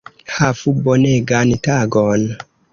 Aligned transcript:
Havu 0.37 0.69
bonegan 0.87 1.49
tagon 1.69 2.21